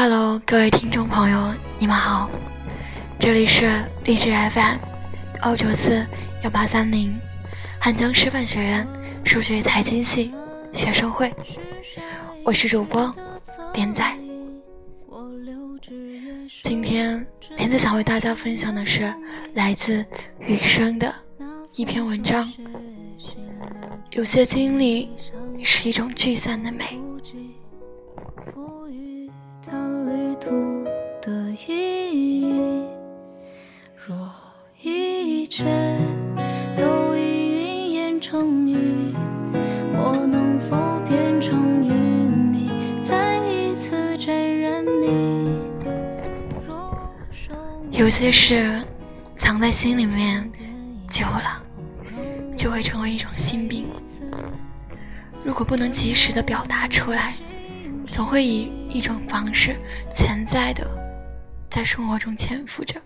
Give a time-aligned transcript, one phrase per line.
[0.00, 2.30] Hello，各位听众朋友，你们好，
[3.18, 3.68] 这里是
[4.04, 4.76] 励志 FM
[5.42, 6.06] 幺九四
[6.44, 7.18] 幺八三零，
[7.80, 8.86] 汉江师范学院
[9.24, 10.32] 数学财经系
[10.72, 11.34] 学生会，
[12.44, 13.12] 我是主播
[13.74, 14.04] 连仔。
[16.62, 17.26] 今天
[17.56, 19.12] 连仔想为大家分享的是
[19.54, 20.06] 来自
[20.38, 21.12] 雨生的
[21.74, 22.48] 一篇文章。
[24.12, 25.10] 有些经历
[25.64, 26.96] 是一种聚散的美。
[30.40, 30.84] 图
[31.20, 32.84] 的意义。
[33.96, 34.16] 若
[34.82, 35.64] 一切
[36.76, 39.12] 都已云烟成雨，
[39.94, 40.76] 我能否
[41.08, 42.70] 变成与你
[43.04, 45.48] 再一次沾染你？
[47.90, 48.80] 有些事
[49.36, 50.48] 藏在心里面
[51.10, 51.62] 久了，
[52.56, 53.86] 就会成为一种心病。
[55.44, 57.34] 如果不能及时的表达出来，
[58.06, 59.76] 总会以一种方式
[60.10, 60.84] 潜在的
[61.70, 63.00] 在生活中潜伏着，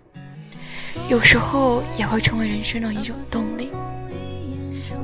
[1.06, 3.70] 有时候也会成为人生的一种动力。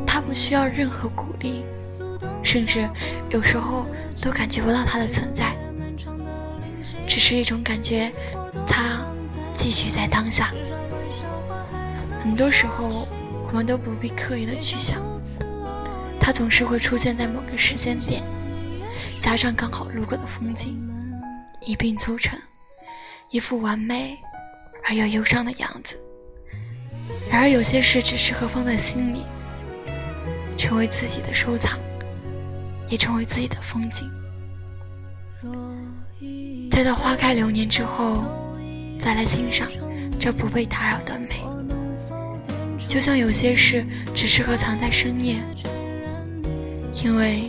[0.07, 1.63] 它不需要任何鼓励，
[2.43, 2.89] 甚至
[3.29, 3.87] 有时候
[4.23, 5.55] 都感觉不到它的存在，
[7.07, 8.11] 只是一种感觉，
[8.67, 9.05] 它。
[9.55, 10.55] 继续在当下，
[12.21, 13.09] 很多时候
[13.49, 15.03] 我们都不必刻意的去想，
[16.21, 18.23] 它总是会出现在某个时间点，
[19.21, 20.79] 加上刚好路过的风景，
[21.61, 22.39] 一并组成
[23.31, 24.17] 一副完美
[24.89, 25.99] 而又忧伤的样子。
[27.31, 29.23] 然而有些事只适合放在心里，
[30.57, 31.79] 成为自己的收藏，
[32.89, 34.11] 也成为自己的风景。
[36.71, 38.25] 待到花开流年之后。
[39.01, 39.69] 再来欣赏
[40.19, 41.47] 这不被打扰的美，
[42.89, 45.37] 就像有些事只适合藏在深夜，
[47.05, 47.49] 因为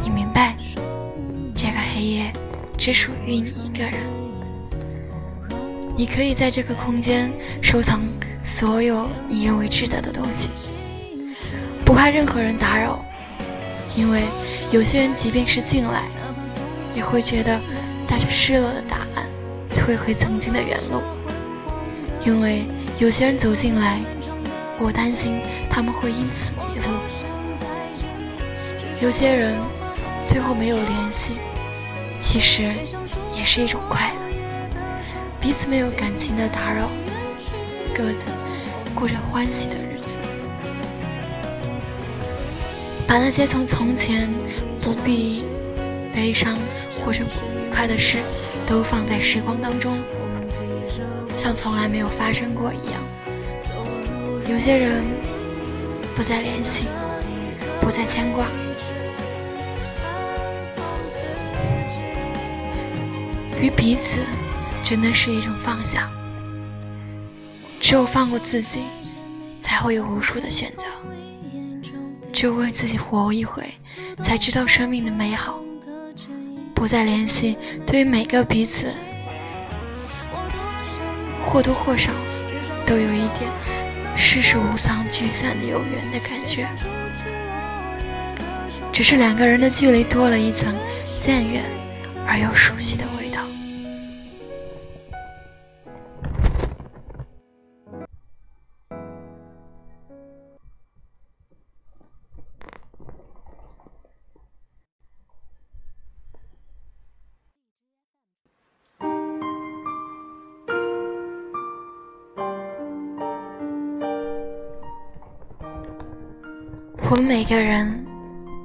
[0.00, 0.56] 你明白，
[1.54, 2.32] 这个黑夜
[2.76, 3.94] 只属于你一个人。
[5.96, 7.32] 你可以在这个空间
[7.62, 8.02] 收藏
[8.42, 10.48] 所有你认为值得的东西，
[11.84, 13.04] 不怕任何人打扰，
[13.96, 14.24] 因为
[14.72, 16.02] 有些人即便是进来，
[16.96, 17.60] 也会觉得
[18.08, 19.24] 带着失落的答案。
[19.70, 21.00] 退回曾经的原路，
[22.24, 22.64] 因为
[22.98, 24.00] 有些人走进来，
[24.80, 26.88] 我担心他们会因此迷路；
[29.00, 29.54] 有些人
[30.28, 31.34] 最后没有联系，
[32.20, 32.62] 其实
[33.34, 34.36] 也是一种快乐。
[35.40, 36.88] 彼此没有感情的打扰，
[37.94, 38.30] 各自
[38.94, 40.18] 过着欢喜的日子，
[43.06, 44.28] 把那些从从前
[44.80, 45.44] 不必
[46.14, 46.56] 悲伤
[47.04, 48.18] 或者不愉快的事。
[48.66, 49.98] 都放在时光当中，
[51.36, 52.94] 像从来没有发生过一样。
[54.48, 55.04] 有些人
[56.16, 56.86] 不再联系，
[57.78, 58.46] 不再牵挂，
[63.64, 64.18] 与彼此
[64.82, 66.10] 真的是一种放下。
[67.80, 68.80] 只有放过自己，
[69.62, 70.82] 才会有无数的选择。
[72.30, 73.64] 只有为自己活一回，
[74.22, 75.58] 才知道生命的美好。
[76.74, 78.92] 不再联系，对于每个彼此，
[81.42, 82.10] 或多或少
[82.84, 83.50] 都有一点
[84.14, 86.68] 世事无常、聚散的有缘的感觉。
[88.92, 90.76] 只是两个人的距离多了一层
[91.18, 91.62] 渐远
[92.26, 93.23] 而又熟悉的味。
[117.14, 118.04] 我们每个人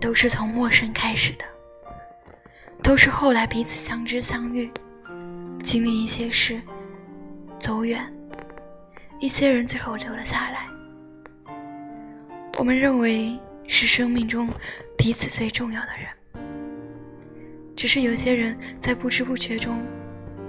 [0.02, 1.46] 都是从陌生开始的，
[2.82, 4.68] 都是后来彼此相知相遇，
[5.64, 6.60] 经历一些事，
[7.60, 8.12] 走远，
[9.20, 10.68] 一些人最后留了下来。
[12.58, 13.38] 我们认为
[13.68, 14.50] 是生命中
[14.98, 16.44] 彼此最重要的人，
[17.76, 19.80] 只是有些人在不知不觉中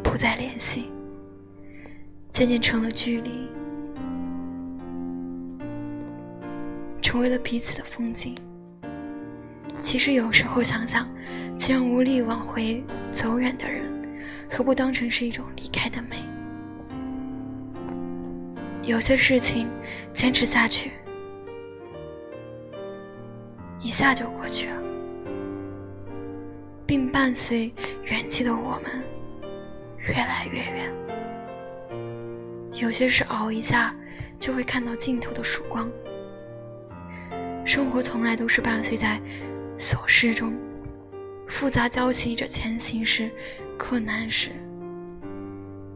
[0.02, 0.90] 不再联系，
[2.30, 3.46] 渐渐成了距离。
[7.00, 8.34] 成为了彼此的风景。
[9.80, 11.08] 其实有时候想想，
[11.56, 13.84] 既然无力挽回走远的人，
[14.50, 16.16] 何不当成是一种离开的美？
[18.82, 19.68] 有些事情
[20.12, 20.90] 坚持下去，
[23.80, 24.82] 一下就过去了，
[26.86, 27.72] 并伴随
[28.04, 29.02] 远去的我们
[29.98, 30.92] 越来越远。
[32.74, 33.94] 有些事熬一下，
[34.38, 35.90] 就会看到尽头的曙光。
[37.72, 39.20] 生活从来都是伴随在
[39.78, 40.52] 琐事中，
[41.46, 43.30] 复杂交集着前行时
[43.78, 44.50] 困难时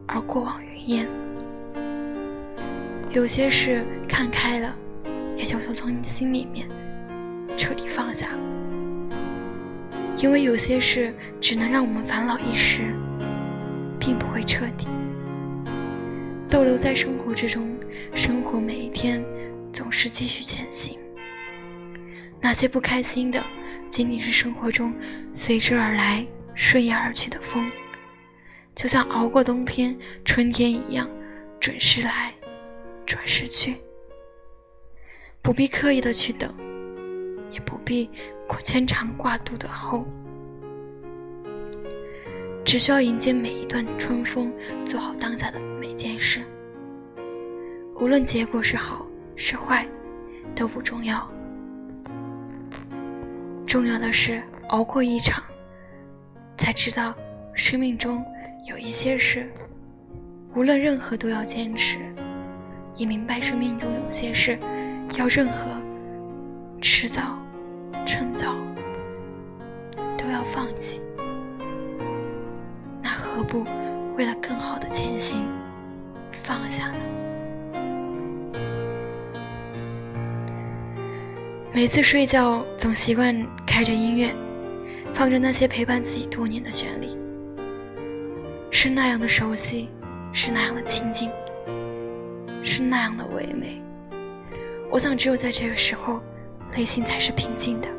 [0.07, 1.07] 而过往云烟。
[3.11, 4.73] 有些事看开了，
[5.35, 6.65] 也就从心里面
[7.57, 8.29] 彻底放下。
[10.15, 12.95] 因为有些事只能让我们烦恼一时，
[13.99, 14.87] 并不会彻底。
[16.49, 17.67] 逗留在生活之中，
[18.13, 19.21] 生活每一天
[19.73, 20.97] 总是继续前行。
[22.45, 23.43] 那些不开心的，
[23.89, 24.93] 仅仅是生活中
[25.33, 27.71] 随之而来、顺意而去的风，
[28.75, 31.09] 就像熬过冬天、春天一样，
[31.59, 32.31] 准时来，
[33.03, 33.77] 准时去。
[35.41, 36.53] 不必刻意的去等，
[37.51, 38.11] 也不必
[38.63, 40.05] 牵肠挂肚的候，
[42.63, 44.53] 只需要迎接每一段春风，
[44.85, 46.43] 做好当下的每件事。
[47.95, 49.03] 无论结果是好
[49.35, 49.87] 是坏，
[50.55, 51.27] 都不重要。
[53.75, 55.43] 重要的是熬过一场，
[56.57, 57.13] 才知道
[57.53, 58.23] 生命中
[58.65, 59.51] 有一些事，
[60.55, 61.99] 无论任何都要坚持；
[62.95, 64.57] 也明白生命中有些事，
[65.17, 65.67] 要任何
[66.81, 67.37] 迟早、
[68.05, 68.55] 趁早
[70.17, 71.01] 都要放弃。
[73.01, 73.65] 那何不
[74.15, 75.45] 为了更好的前行，
[76.43, 77.24] 放下呢？
[81.75, 83.35] 每次睡觉总习惯
[83.67, 84.33] 开着音乐，
[85.13, 87.07] 放着那些陪伴自己多年的旋律，
[88.71, 89.89] 是那样的熟悉，
[90.31, 91.29] 是那样的亲近，
[92.63, 93.83] 是那样的唯美。
[94.89, 96.23] 我想，只有在这个时候，
[96.73, 97.89] 内心才是平静的。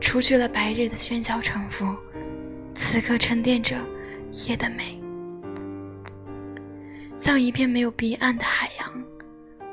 [0.00, 1.94] 除去了白日的喧嚣沉浮，
[2.74, 3.76] 此刻沉淀着
[4.46, 4.98] 夜的美，
[7.14, 9.04] 像一片没有彼岸的海洋，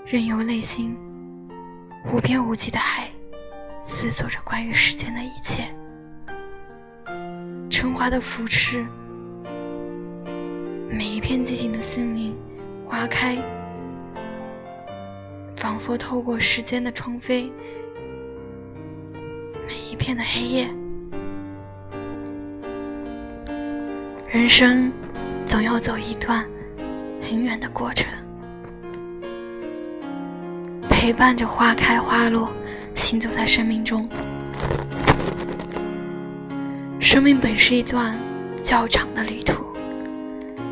[0.05, 0.93] 任由内心。
[2.11, 3.07] 无边无际的海，
[3.83, 5.63] 思索着关于时间的一切。
[7.69, 8.83] 春花的扶持，
[10.89, 12.35] 每一片寂静的心灵，
[12.87, 13.37] 花开，
[15.55, 17.51] 仿佛透过时间的窗扉，
[19.67, 20.67] 每一片的黑夜。
[24.31, 24.91] 人生
[25.45, 26.43] 总要走一段
[27.21, 28.07] 很远的过程。
[31.09, 32.53] 陪伴着花开花落，
[32.93, 34.07] 行走在生命中。
[36.99, 38.15] 生命本是一段
[38.61, 39.65] 较长的旅途，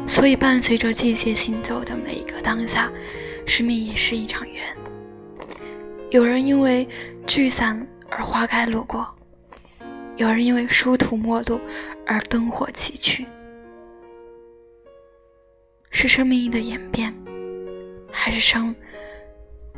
[0.05, 2.91] 所以伴随着季节行走的每一个当下，
[3.47, 4.61] 生命也是一场缘。
[6.11, 6.87] 有人因为
[7.25, 9.11] 聚散而花开路过，
[10.17, 11.59] 有人因为殊途末路
[12.05, 13.25] 而灯火崎岖。
[15.89, 17.11] 是生命的演变，
[18.11, 18.75] 还是生？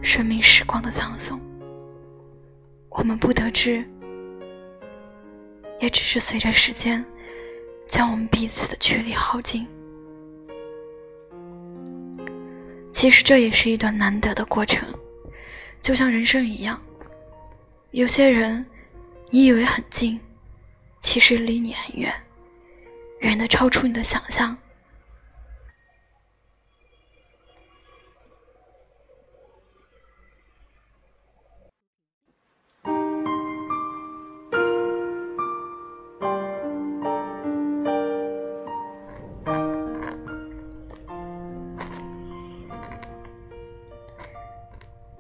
[0.02, 1.40] 生命时光的葬送，
[2.90, 3.88] 我们不得知，
[5.80, 7.04] 也只是随着时间，
[7.88, 9.68] 将我们彼此的距离耗尽。
[12.92, 14.88] 其实这也是一段难得的过程，
[15.82, 16.82] 就像人生一样，
[17.92, 18.66] 有些人
[19.30, 20.20] 你以为很近，
[21.00, 22.14] 其实离你很远，
[23.20, 24.58] 远的超出你的想象。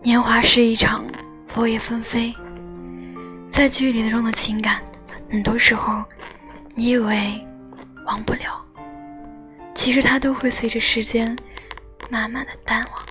[0.10, 1.06] 年华是一场
[1.54, 2.34] 落叶纷飞，
[3.48, 4.82] 在距离中的情感，
[5.30, 6.04] 很多时候，
[6.74, 7.39] 你以为
[8.08, 8.60] 忘不了，
[9.75, 11.38] 其实它都会随着时间
[12.10, 13.06] 慢慢的淡忘。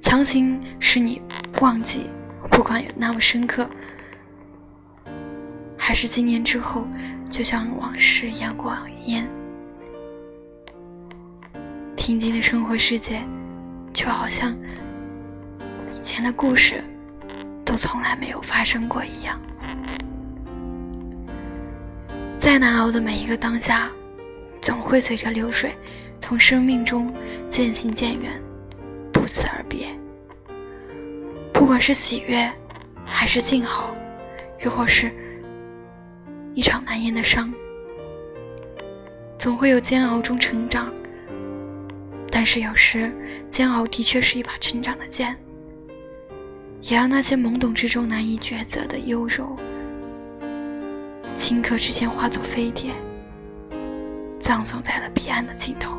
[0.00, 1.20] 强行使你
[1.60, 2.06] 忘记，
[2.48, 3.68] 不管有那么深刻，
[5.76, 6.86] 还是几年之后，
[7.28, 9.28] 就像往事一样过往云烟。
[11.96, 13.20] 平静的生活世界，
[13.92, 14.56] 就好像。
[16.02, 16.82] 以前的故事，
[17.64, 19.40] 都从来没有发生过一样。
[22.36, 23.88] 再难熬的每一个当下，
[24.60, 25.72] 总会随着流水，
[26.18, 27.14] 从生命中
[27.48, 28.32] 渐行渐远，
[29.12, 29.96] 不辞而别。
[31.52, 32.50] 不管是喜悦，
[33.06, 33.94] 还是静好，
[34.64, 35.08] 又或是
[36.52, 37.54] 一场难言的伤，
[39.38, 40.92] 总会有煎熬中成长。
[42.28, 43.08] 但是有时，
[43.48, 45.36] 煎熬的确是一把成长的剑。
[46.82, 49.56] 也让那些懵懂之中难以抉择的优柔，
[51.32, 52.90] 顷刻之间化作飞碟，
[54.40, 55.96] 葬送在了彼岸的尽头。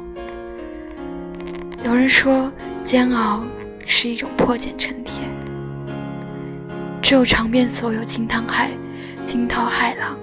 [1.86, 2.52] 有人说，
[2.84, 3.44] 煎熬
[3.88, 5.14] 是一种破茧成蝶，
[7.02, 8.70] 只有尝遍所有惊涛骇
[9.24, 10.18] 惊涛骇浪，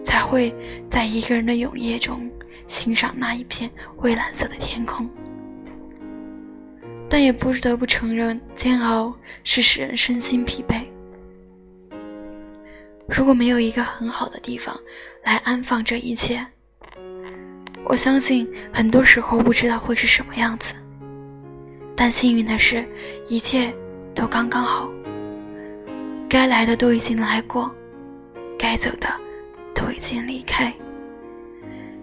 [0.00, 0.54] 才会
[0.88, 2.30] 在一个人的永夜中
[2.68, 5.10] 欣赏那一片蔚蓝色的天空。
[7.14, 10.82] 但也不得不承认，煎熬是使人身心疲惫。
[13.08, 14.76] 如果没有一个很好的地方
[15.22, 16.44] 来安放这一切，
[17.84, 20.74] 我相信很多时候不知道会是什么样子。
[21.94, 22.84] 但幸运的是，
[23.28, 23.72] 一切
[24.12, 24.90] 都刚刚好。
[26.28, 27.72] 该来的都已经来过，
[28.58, 29.08] 该走的
[29.72, 30.74] 都已经离开，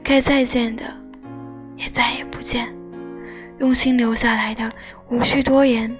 [0.02, 0.84] 该再见的
[1.76, 2.74] 也再也不见。
[3.60, 4.74] 用心留下来的，
[5.12, 5.94] 无需多言，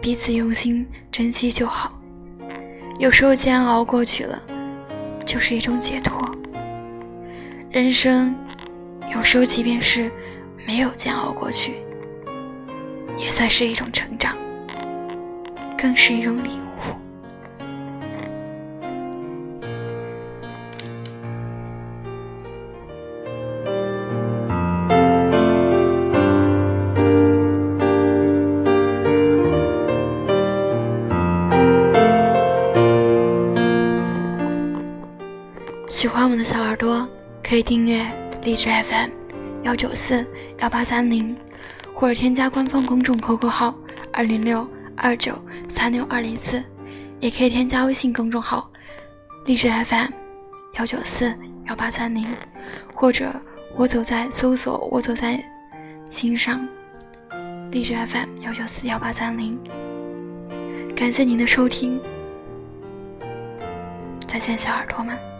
[0.00, 1.92] 彼此用心珍惜就好。
[2.98, 4.40] 有时候煎熬过去了，
[5.26, 6.34] 就是一种解脱。
[7.70, 8.34] 人生
[9.12, 10.10] 有时候即便是
[10.66, 11.74] 没有煎熬过去，
[13.18, 14.34] 也算是一种成长，
[15.76, 16.73] 更是一种礼物。
[36.04, 37.08] 喜欢我的小耳朵，
[37.42, 38.04] 可以订阅
[38.42, 39.08] 荔枝 FM
[39.62, 40.22] 幺九四
[40.58, 41.34] 幺八三零，
[41.94, 43.74] 或者添加官方公众 QQ 号
[44.12, 44.68] 二零六
[44.98, 45.34] 二九
[45.66, 46.62] 三六二零四，
[47.20, 48.70] 也可以添加微信公众号
[49.46, 50.10] 荔枝 FM
[50.74, 51.34] 幺九四
[51.68, 52.26] 幺八三零，
[52.92, 53.34] 或者
[53.74, 55.42] 我走在搜索我走在
[56.10, 56.68] 心上
[57.70, 59.58] 荔枝 FM 幺九四幺八三零。
[60.94, 61.98] 感谢您的收听，
[64.26, 65.33] 再见，小耳朵们。